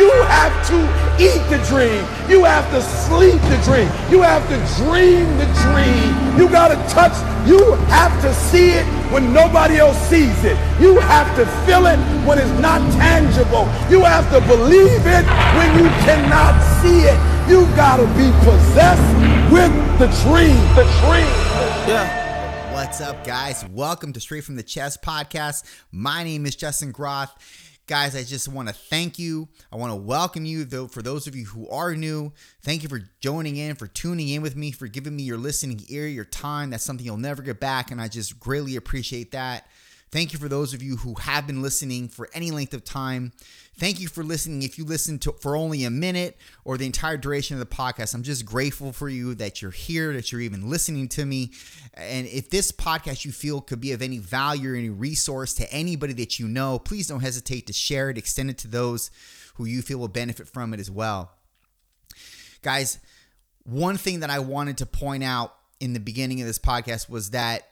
[0.00, 0.78] You have to
[1.22, 2.00] eat the dream.
[2.26, 3.86] You have to sleep the dream.
[4.10, 6.38] You have to dream the dream.
[6.38, 7.12] You got to touch.
[7.46, 10.56] You have to see it when nobody else sees it.
[10.80, 13.68] You have to feel it when it's not tangible.
[13.90, 15.26] You have to believe it
[15.58, 17.20] when you cannot see it.
[17.46, 19.04] You got to be possessed
[19.52, 20.56] with the dream.
[20.76, 21.28] The dream.
[21.84, 22.72] Yeah.
[22.72, 23.66] What's up, guys?
[23.66, 25.64] Welcome to Straight from the Chest podcast.
[25.92, 27.36] My name is Justin Groth.
[27.90, 29.48] Guys, I just want to thank you.
[29.72, 32.32] I want to welcome you, though, for those of you who are new.
[32.62, 35.80] Thank you for joining in, for tuning in with me, for giving me your listening
[35.88, 36.70] ear, your time.
[36.70, 39.66] That's something you'll never get back, and I just greatly appreciate that.
[40.12, 43.32] Thank you for those of you who have been listening for any length of time.
[43.78, 44.64] Thank you for listening.
[44.64, 48.12] If you listen to for only a minute or the entire duration of the podcast,
[48.12, 51.52] I'm just grateful for you that you're here, that you're even listening to me.
[51.94, 55.72] And if this podcast you feel could be of any value or any resource to
[55.72, 59.12] anybody that you know, please don't hesitate to share it, extend it to those
[59.54, 61.32] who you feel will benefit from it as well.
[62.62, 62.98] Guys,
[63.62, 67.30] one thing that I wanted to point out in the beginning of this podcast was
[67.30, 67.68] that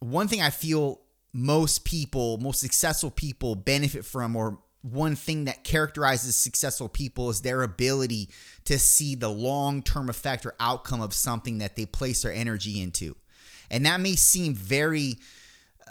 [0.00, 1.00] one thing I feel
[1.34, 7.40] most people, most successful people benefit from or one thing that characterizes successful people is
[7.40, 8.28] their ability
[8.64, 12.80] to see the long term effect or outcome of something that they place their energy
[12.80, 13.16] into.
[13.70, 15.16] And that may seem very
[15.86, 15.90] uh,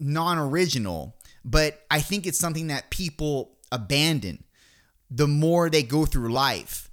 [0.00, 1.14] non original,
[1.44, 4.42] but I think it's something that people abandon
[5.08, 6.90] the more they go through life.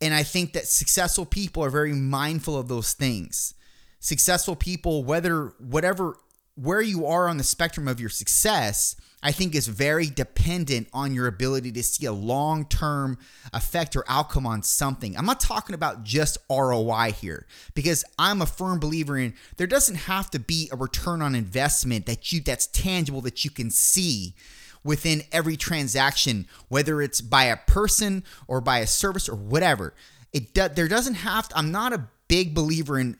[0.00, 3.54] And I think that successful people are very mindful of those things.
[4.00, 6.16] Successful people, whether, whatever,
[6.54, 11.14] where you are on the spectrum of your success, I think is very dependent on
[11.14, 13.18] your ability to see a long term
[13.52, 15.16] effect or outcome on something.
[15.16, 19.96] I'm not talking about just ROI here because I'm a firm believer in there doesn't
[19.96, 24.34] have to be a return on investment that you that's tangible that you can see
[24.82, 29.94] within every transaction whether it's by a person or by a service or whatever.
[30.32, 33.18] It do, there doesn't have to, I'm not a big believer in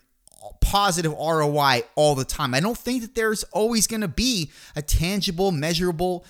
[0.61, 2.55] positive ROI all the time.
[2.55, 6.25] I don't think that there's always going to be a tangible, measurable,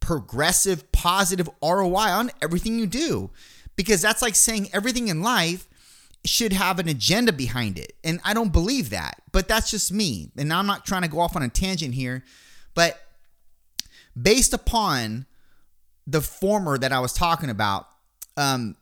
[0.00, 3.30] progressive, positive ROI on everything you do
[3.76, 5.68] because that's like saying everything in life
[6.24, 7.94] should have an agenda behind it.
[8.04, 10.30] And I don't believe that, but that's just me.
[10.36, 12.24] And I'm not trying to go off on a tangent here,
[12.74, 13.00] but
[14.20, 15.26] based upon
[16.06, 17.86] the former that I was talking about,
[18.36, 18.76] um,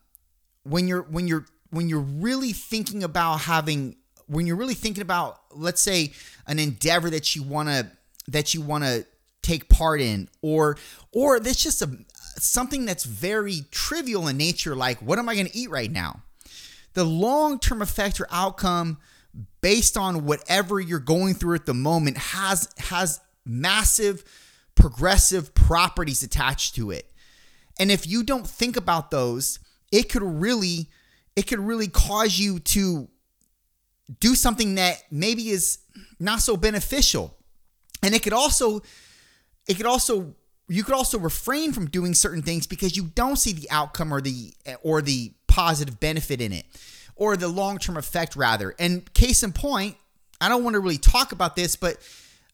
[0.65, 3.97] when you're when you're when you're really thinking about having
[4.29, 6.13] when you're really thinking about let's say
[6.47, 7.91] an endeavor that you want to
[8.29, 9.07] that you want to
[9.43, 10.77] take part in or
[11.13, 11.91] or that's just a
[12.39, 16.23] something that's very trivial in nature like what am i going to eat right now?
[16.95, 18.99] The long-term effect or outcome
[19.61, 24.25] based on whatever you're going through at the moment has has massive
[24.75, 27.11] progressive properties attached to it.
[27.79, 29.59] And if you don't think about those
[29.91, 30.89] it could really
[31.37, 33.09] it could really cause you to
[34.21, 35.79] do something that maybe is
[36.19, 37.35] not so beneficial.
[38.03, 38.83] And it could also
[39.67, 40.35] it could also
[40.69, 44.21] you could also refrain from doing certain things because you don't see the outcome or
[44.21, 44.53] the
[44.83, 46.65] or the positive benefit in it
[47.17, 48.75] or the long-term effect rather.
[48.79, 49.97] And case in point,
[50.41, 51.97] I don't want to really talk about this, but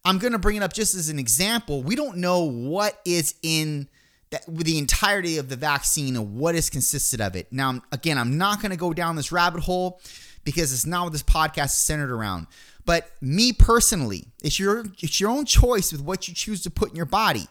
[0.04, 1.82] I'm going to bring it up just as an example.
[1.82, 3.88] We don't know what is in
[4.30, 7.52] that the entirety of the vaccine and what is consisted of it.
[7.52, 10.00] Now, again, I'm not going to go down this rabbit hole
[10.44, 12.46] because it's not what this podcast is centered around.
[12.86, 16.90] But me personally, it's your it's your own choice with what you choose to put
[16.90, 17.46] in your body.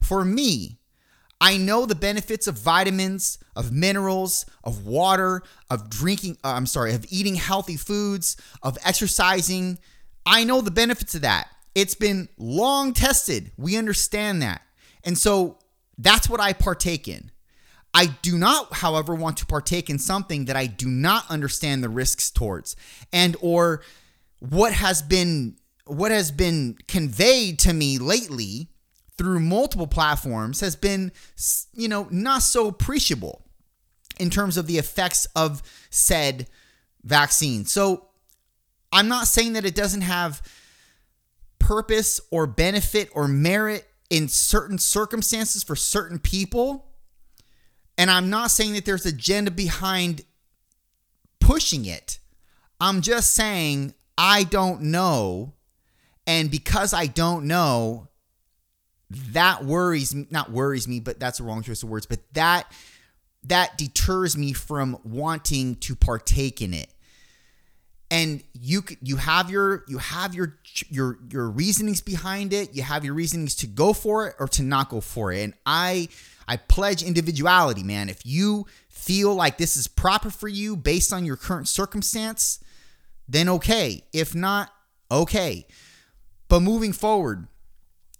[0.00, 0.78] For me,
[1.40, 6.94] I know the benefits of vitamins, of minerals, of water, of drinking, uh, I'm sorry,
[6.94, 9.78] of eating healthy foods, of exercising.
[10.26, 11.48] I know the benefits of that.
[11.74, 13.52] It's been long tested.
[13.56, 14.62] We understand that.
[15.04, 15.58] And so
[15.96, 17.30] that's what I partake in.
[17.94, 21.88] I do not, however, want to partake in something that I do not understand the
[21.88, 22.76] risks towards
[23.12, 23.82] and or
[24.40, 25.56] what has been
[25.86, 28.68] what has been conveyed to me lately
[29.16, 31.10] through multiple platforms has been
[31.72, 33.42] you know not so appreciable
[34.18, 36.46] in terms of the effects of said
[37.02, 37.64] vaccine.
[37.64, 38.08] So
[38.92, 40.42] I'm not saying that it doesn't have
[41.58, 46.87] purpose or benefit or merit in certain circumstances for certain people
[47.98, 50.22] and I'm not saying that there's agenda behind
[51.40, 52.20] pushing it.
[52.80, 55.54] I'm just saying I don't know.
[56.26, 58.08] And because I don't know,
[59.10, 62.70] that worries me, not worries me, but that's the wrong choice of words, but that
[63.44, 66.92] that deters me from wanting to partake in it.
[68.10, 70.56] And you you have your you have your
[70.88, 72.74] your your reasonings behind it.
[72.74, 75.42] You have your reasonings to go for it or to not go for it.
[75.42, 76.08] And i
[76.46, 78.08] i pledge individuality man.
[78.08, 82.60] If you feel like this is proper for you based on your current circumstance
[83.30, 84.04] then okay.
[84.12, 84.72] If not
[85.10, 85.66] okay.
[86.48, 87.48] But moving forward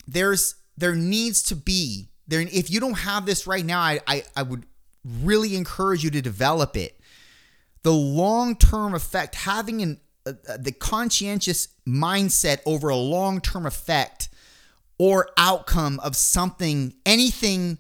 [0.07, 4.25] there's there needs to be there if you don't have this right now i i,
[4.35, 4.65] I would
[5.05, 6.98] really encourage you to develop it
[7.83, 14.29] the long term effect, having an, uh, the conscientious mindset over a long term effect
[14.99, 17.79] or outcome of something, anything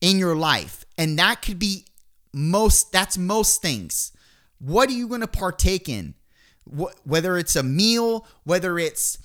[0.00, 0.84] in your life.
[0.98, 1.86] And that could be
[2.32, 4.12] most, that's most things.
[4.58, 6.14] What are you going to partake in?
[6.64, 9.18] whether it's a meal, whether it's,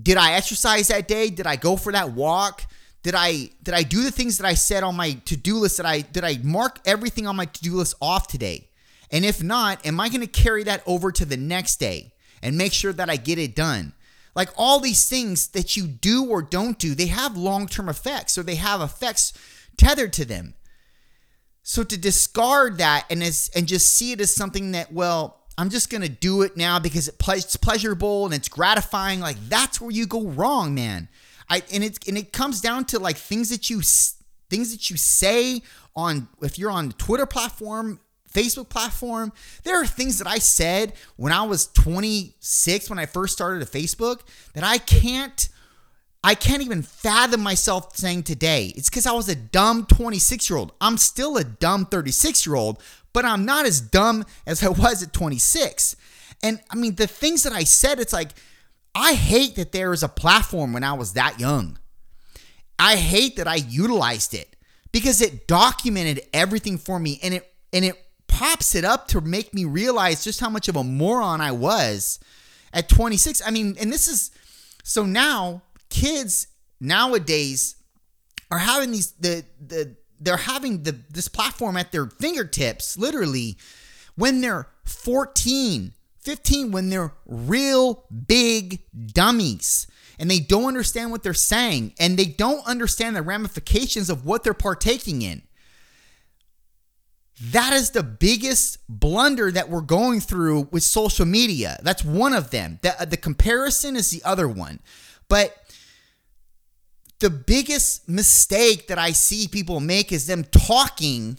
[0.00, 1.30] did I exercise that day?
[1.30, 2.62] Did I go for that walk?
[3.02, 5.86] Did I did I do the things that I said on my to-do list that
[5.86, 8.67] I did I mark everything on my to-do list off today?
[9.10, 12.12] And if not, am I going to carry that over to the next day
[12.42, 13.94] and make sure that I get it done?
[14.34, 18.38] Like all these things that you do or don't do, they have long term effects
[18.38, 19.32] or they have effects
[19.76, 20.54] tethered to them.
[21.62, 25.70] So to discard that and as, and just see it as something that, well, I'm
[25.70, 29.18] just gonna do it now because it's pleasurable and it's gratifying.
[29.18, 31.08] Like that's where you go wrong, man.
[31.50, 33.82] I and it and it comes down to like things that you
[34.48, 35.62] things that you say
[35.96, 37.98] on if you're on the Twitter platform
[38.32, 39.32] Facebook platform.
[39.64, 43.66] There are things that I said when I was 26 when I first started a
[43.66, 44.20] Facebook
[44.54, 45.48] that I can't
[46.24, 48.72] I can't even fathom myself saying today.
[48.76, 50.72] It's cuz I was a dumb 26-year-old.
[50.80, 52.82] I'm still a dumb 36-year-old,
[53.12, 55.96] but I'm not as dumb as I was at 26.
[56.42, 58.32] And I mean the things that I said it's like
[58.94, 61.78] I hate that there is a platform when I was that young.
[62.78, 64.56] I hate that I utilized it
[64.92, 67.96] because it documented everything for me and it and it
[68.38, 72.20] pops it up to make me realize just how much of a moron I was
[72.72, 73.42] at 26.
[73.44, 74.30] I mean, and this is
[74.84, 76.46] so now kids
[76.80, 77.74] nowadays
[78.50, 83.56] are having these the the they're having the this platform at their fingertips literally
[84.14, 89.88] when they're 14, 15 when they're real big dummies
[90.18, 94.44] and they don't understand what they're saying and they don't understand the ramifications of what
[94.44, 95.42] they're partaking in.
[97.40, 101.78] That is the biggest blunder that we're going through with social media.
[101.82, 102.80] That's one of them.
[102.82, 104.80] The, uh, the comparison is the other one.
[105.28, 105.56] But
[107.20, 111.38] the biggest mistake that I see people make is them talking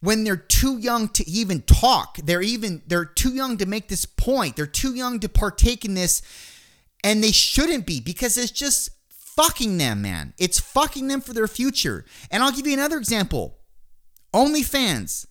[0.00, 2.18] when they're too young to even talk.
[2.22, 4.56] They're even they're too young to make this point.
[4.56, 6.22] They're too young to partake in this
[7.04, 10.34] and they shouldn't be because it's just fucking them, man.
[10.38, 12.04] It's fucking them for their future.
[12.30, 13.57] And I'll give you another example.
[14.34, 15.26] OnlyFans.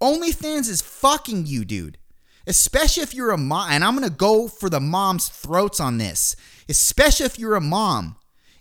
[0.00, 1.98] OnlyFans is fucking you, dude.
[2.46, 6.34] Especially if you're a mom, and I'm gonna go for the mom's throats on this.
[6.68, 8.16] Especially if you're a mom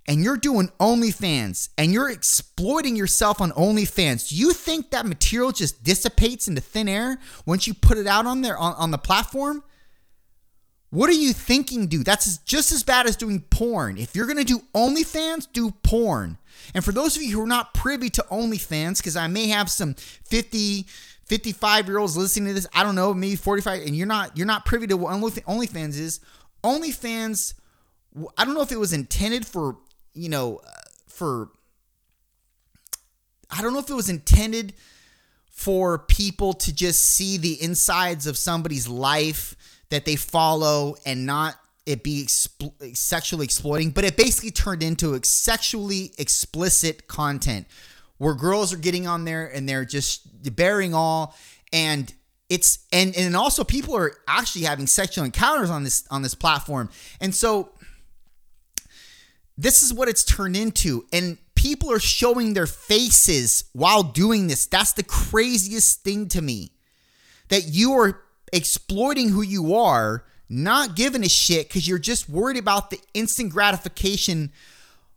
[0.07, 4.29] and you're doing OnlyFans and you're exploiting yourself on OnlyFans.
[4.29, 8.25] Do you think that material just dissipates into thin air once you put it out
[8.25, 9.63] on there on, on the platform?
[10.89, 12.05] What are you thinking, dude?
[12.05, 13.97] That's just as bad as doing porn.
[13.97, 16.37] If you're gonna do OnlyFans, do porn.
[16.73, 19.69] And for those of you who are not privy to OnlyFans, because I may have
[19.69, 20.85] some 50,
[21.25, 24.47] 55 year olds listening to this, I don't know, maybe 45, and you're not you're
[24.47, 26.21] not privy to what OnlyFans is.
[26.63, 27.53] OnlyFans,
[28.37, 29.77] I don't know if it was intended for,
[30.13, 30.71] you know, uh,
[31.07, 31.49] for
[33.51, 34.73] I don't know if it was intended
[35.49, 39.55] for people to just see the insides of somebody's life
[39.89, 45.17] that they follow and not it be expl- sexually exploiting, but it basically turned into
[45.23, 47.65] sexually explicit content
[48.17, 51.35] where girls are getting on there and they're just bearing all
[51.71, 52.13] and
[52.49, 56.89] it's and and also people are actually having sexual encounters on this on this platform.
[57.19, 57.71] And so
[59.57, 64.65] this is what it's turned into and people are showing their faces while doing this.
[64.65, 66.71] That's the craziest thing to me.
[67.49, 68.21] That you are
[68.53, 73.51] exploiting who you are not giving a shit because you're just worried about the instant
[73.51, 74.51] gratification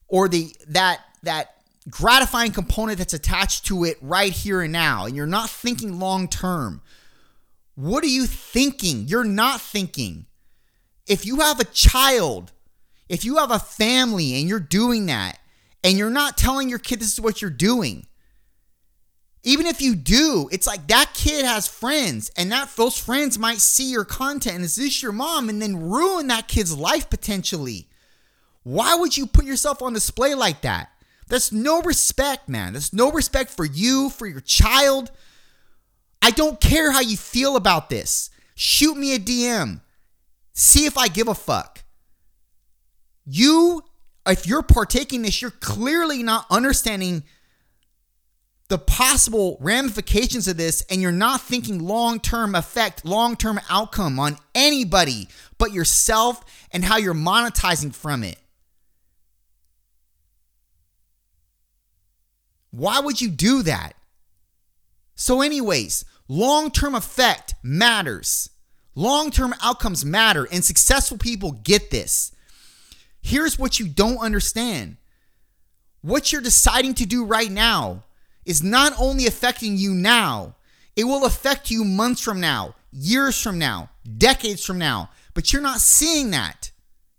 [0.08, 1.54] or the that that
[1.88, 6.28] gratifying component that's attached to it right here and now and you're not thinking long
[6.28, 6.82] term.
[7.76, 9.06] What are you thinking?
[9.06, 10.26] You're not thinking.
[11.06, 12.52] If you have a child
[13.10, 15.38] if you have a family and you're doing that
[15.82, 18.06] and you're not telling your kid this is what you're doing
[19.42, 23.58] even if you do, it's like that kid has friends, and that those friends might
[23.58, 27.88] see your content, and is this your mom, and then ruin that kid's life potentially.
[28.62, 30.90] Why would you put yourself on display like that?
[31.28, 32.74] That's no respect, man.
[32.74, 35.10] That's no respect for you, for your child.
[36.20, 38.28] I don't care how you feel about this.
[38.54, 39.80] Shoot me a DM.
[40.52, 41.84] See if I give a fuck.
[43.24, 43.82] You,
[44.26, 47.22] if you're partaking this, you're clearly not understanding
[48.70, 55.28] the possible ramifications of this and you're not thinking long-term effect, long-term outcome on anybody
[55.58, 58.38] but yourself and how you're monetizing from it.
[62.70, 63.94] Why would you do that?
[65.16, 68.50] So, anyways, long term effect matters.
[68.94, 72.32] Long term outcomes matter, and successful people get this.
[73.20, 74.96] Here's what you don't understand
[76.02, 78.04] what you're deciding to do right now
[78.50, 80.56] is not only affecting you now,
[80.96, 85.08] it will affect you months from now, years from now, decades from now.
[85.34, 86.72] But you're not seeing that.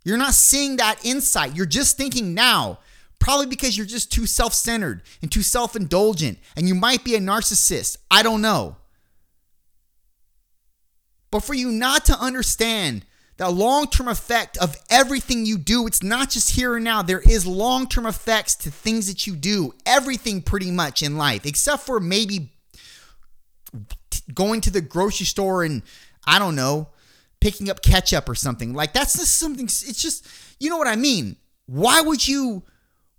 [0.04, 1.56] You're not seeing that insight.
[1.56, 2.80] You're just thinking now.
[3.18, 7.16] Probably because you're just too self centered and too self indulgent, and you might be
[7.16, 7.98] a narcissist.
[8.10, 8.76] I don't know.
[11.30, 13.06] But for you not to understand
[13.42, 17.02] the long term effect of everything you do, it's not just here and now.
[17.02, 21.48] There is long term effects to things that you do, everything pretty much in life,
[21.48, 22.52] except for maybe
[24.32, 25.82] going to the grocery store and
[26.24, 26.90] I don't know,
[27.40, 28.76] picking up ketchup or something.
[28.76, 30.28] Like that's just something, it's just,
[30.60, 31.36] you know what I mean?
[31.66, 32.62] Why would you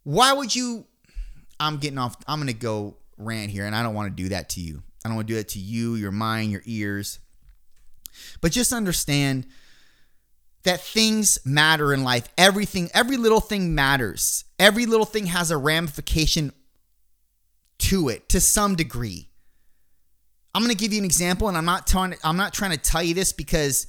[0.05, 0.87] why would you?
[1.59, 2.17] I'm getting off.
[2.29, 4.85] I'm going to go rant here, and I don't want to do that to you.
[5.05, 7.19] I don't want to do that to you, your mind, your ears.
[8.41, 9.47] But just understand
[10.65, 12.29] that things matter in life.
[12.39, 14.45] Everything, every little thing matters.
[14.59, 16.53] Every little thing has a ramification
[17.79, 19.29] to it to some degree.
[20.55, 22.15] I'm going to give you an example, and I'm not trying.
[22.23, 23.87] I'm not trying to tell you this because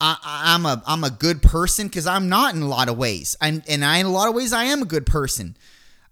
[0.00, 3.36] I, am a I'm a good person because I'm not in a lot of ways.
[3.40, 5.56] And and I in a lot of ways I am a good person.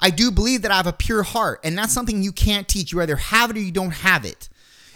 [0.00, 2.92] I do believe that I have a pure heart, and that's something you can't teach.
[2.92, 4.48] You either have it or you don't have it.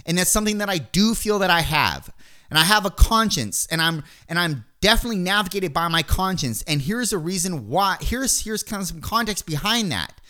[0.05, 2.13] And that's something that I do feel that I have.
[2.51, 6.63] And I have a conscience, and I'm and I'm definitely navigated by my conscience.
[6.63, 7.97] And here's a reason why.
[8.01, 10.21] Here's here's kind of some context behind that.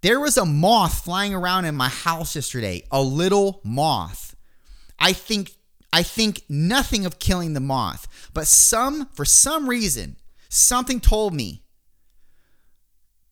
[0.00, 4.34] There was a moth flying around in my house yesterday, a little moth.
[4.98, 5.52] I think
[5.92, 10.16] I think nothing of killing the moth, but some, for some reason,
[10.48, 11.64] something told me,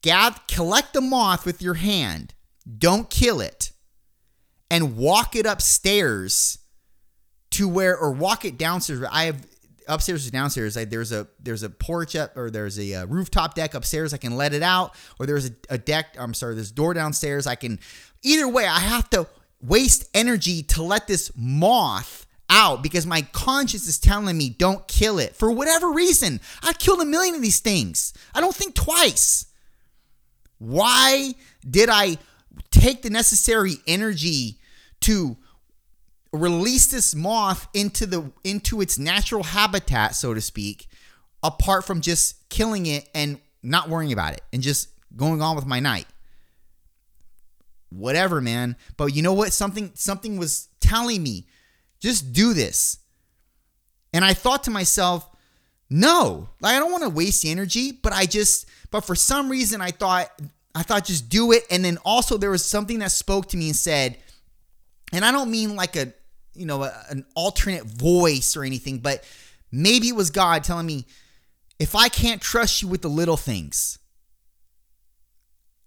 [0.02, 2.34] Gav, collect the moth with your hand,
[2.78, 3.72] don't kill it,
[4.70, 6.58] and walk it upstairs
[7.52, 9.02] to where, or walk it downstairs.
[9.10, 9.46] I have
[9.88, 10.76] upstairs or downstairs.
[10.76, 14.14] I, there's a there's a porch up, or there's a, a, uh, rooftop deck upstairs.
[14.14, 16.16] I can let it out, or there's a, a deck.
[16.18, 17.46] I'm sorry, there's a door downstairs.
[17.46, 17.78] I can.
[18.22, 19.26] Either way, I have to
[19.62, 25.18] waste energy to let this moth out because my conscience is telling me don't kill
[25.18, 26.40] it for whatever reason.
[26.62, 28.12] I've killed a million of these things.
[28.34, 29.46] I don't think twice.
[30.58, 31.34] Why
[31.68, 32.18] did I
[32.70, 34.58] take the necessary energy
[35.02, 35.36] to
[36.32, 40.88] release this moth into the into its natural habitat so to speak
[41.42, 45.66] apart from just killing it and not worrying about it and just going on with
[45.66, 46.06] my night
[47.88, 51.46] whatever man but you know what something something was telling me
[52.00, 52.98] just do this.
[54.12, 55.28] And I thought to myself,
[55.88, 59.48] no, like I don't want to waste the energy, but I just, but for some
[59.48, 60.28] reason I thought,
[60.74, 61.64] I thought just do it.
[61.70, 64.18] And then also there was something that spoke to me and said,
[65.12, 66.12] and I don't mean like a,
[66.60, 69.24] you know, a, an alternate voice or anything, but
[69.72, 71.06] maybe it was God telling me,
[71.78, 73.98] if I can't trust you with the little things,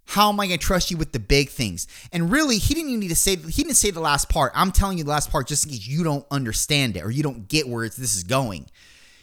[0.05, 1.87] how am I going to trust you with the big things?
[2.11, 4.51] And really, he didn't even need to say he didn't say the last part.
[4.55, 7.23] I'm telling you the last part just in case you don't understand it or you
[7.23, 8.67] don't get where this is going.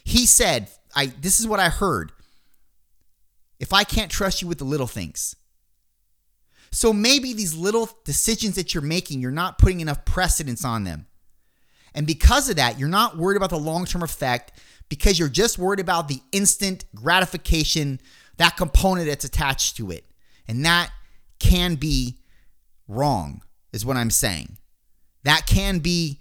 [0.04, 2.12] He said, "I this is what I heard.
[3.58, 5.36] If I can't trust you with the little things."
[6.72, 11.06] So maybe these little decisions that you're making, you're not putting enough precedence on them.
[11.94, 14.52] And because of that, you're not worried about the long-term effect
[14.88, 18.00] because you're just worried about the instant gratification,
[18.36, 20.04] that component that's attached to it.
[20.46, 20.90] And that
[21.38, 22.18] can be
[22.88, 23.42] wrong,
[23.72, 24.58] is what I'm saying.
[25.24, 26.20] That can be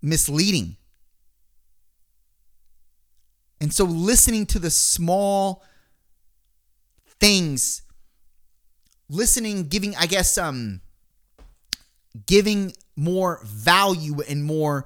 [0.00, 0.76] misleading.
[3.60, 5.64] And so listening to the small
[7.20, 7.82] things,
[9.08, 10.80] listening, giving, I guess, um,
[12.26, 14.84] giving more value and more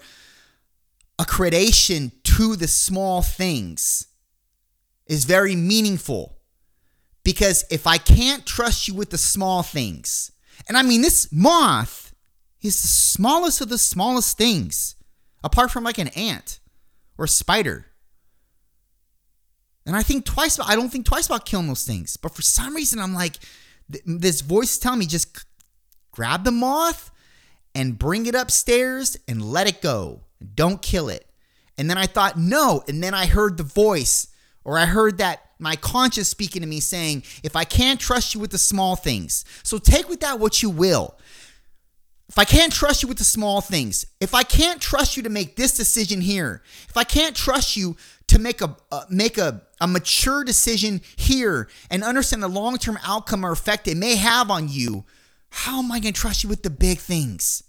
[1.19, 4.07] accreditation to the small things
[5.07, 6.39] is very meaningful.
[7.25, 10.33] Because if I can't trust you with the small things,
[10.69, 12.15] and I mean, this moth
[12.61, 14.97] is the smallest of the smallest things,
[15.45, 16.59] apart from like an ant
[17.19, 17.87] or a spider.
[19.87, 22.17] And I think twice about, I don't think twice about killing those things.
[22.17, 23.37] But for some reason, I'm like,
[23.91, 25.45] th- this voice telling me just
[26.11, 27.12] grab the moth
[27.75, 30.23] and bring it upstairs and let it go.
[30.55, 31.27] Don't kill it.
[31.79, 32.83] And then I thought, no.
[32.89, 34.29] And then I heard the voice,
[34.65, 38.41] or I heard that my conscience speaking to me saying, if I can't trust you
[38.41, 41.17] with the small things, so take with that what you will.
[42.29, 45.29] If I can't trust you with the small things, if I can't trust you to
[45.29, 47.97] make this decision here, if I can't trust you
[48.29, 53.45] to make a uh, make a, a mature decision here and understand the long-term outcome
[53.45, 55.05] or effect it may have on you,
[55.55, 57.63] how am I going to trust you with the big things?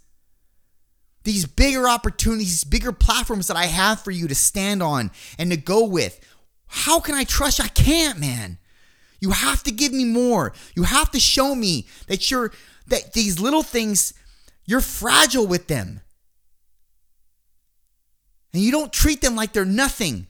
[1.25, 5.51] These bigger opportunities, these bigger platforms that I have for you to stand on and
[5.51, 6.19] to go with.
[6.67, 7.65] How can I trust you?
[7.65, 8.57] I can't, man.
[9.19, 10.53] You have to give me more.
[10.75, 12.53] You have to show me that you're
[12.87, 14.13] that these little things
[14.65, 15.99] you're fragile with them.
[18.53, 20.27] And you don't treat them like they're nothing.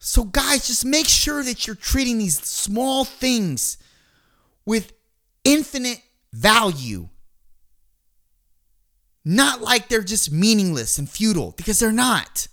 [0.00, 3.78] So guys, just make sure that you're treating these small things
[4.64, 4.92] with
[5.44, 6.00] infinite
[6.32, 7.08] value.
[9.24, 12.48] Not like they're just meaningless and futile, because they're not.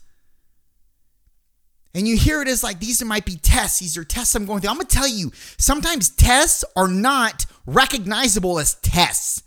[1.95, 3.79] And you hear it as like these might be tests.
[3.79, 4.69] These are tests I'm going through.
[4.69, 9.41] I'm gonna tell you, sometimes tests are not recognizable as tests.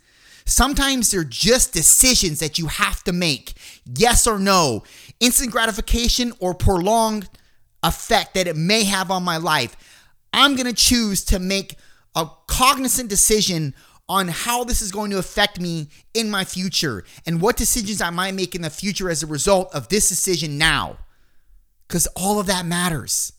[0.44, 3.52] Sometimes they're just decisions that you have to make.
[3.84, 4.82] Yes or no.
[5.20, 7.28] Instant gratification or prolonged
[7.84, 9.76] effect that it may have on my life.
[10.32, 11.76] I'm gonna choose to make
[12.14, 13.74] a cognizant decision
[14.08, 18.10] on how this is going to affect me in my future and what decisions I
[18.10, 20.98] might make in the future as a result of this decision now
[21.92, 23.32] because all of that matters.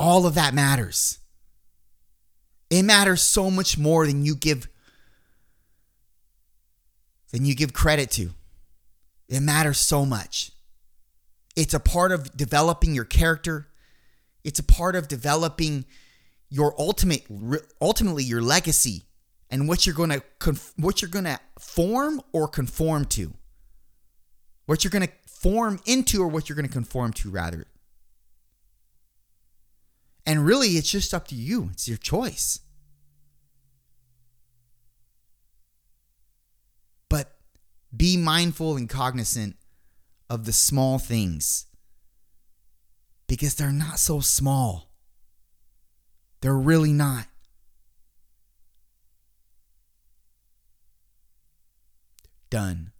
[0.00, 1.18] All of that matters.
[2.70, 4.68] It matters so much more than you give
[7.30, 8.30] than you give credit to.
[9.28, 10.52] It matters so much.
[11.56, 13.68] It's a part of developing your character.
[14.44, 15.84] It's a part of developing
[16.50, 17.24] your ultimate
[17.80, 19.02] ultimately your legacy
[19.50, 20.22] and what you're going to
[20.76, 23.34] what you're going to form or conform to
[24.66, 27.66] what you're going to form into or what you're going to conform to rather
[30.26, 32.60] and really it's just up to you it's your choice
[37.08, 37.36] but
[37.96, 39.56] be mindful and cognizant
[40.28, 41.66] of the small things
[43.26, 44.88] because they're not so small
[46.40, 47.26] they're really not.
[52.50, 52.92] Done.